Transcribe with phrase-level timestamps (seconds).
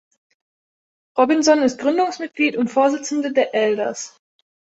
[1.15, 4.17] Robinson ist Gründungsmitglied und Vorsitzende der Elders.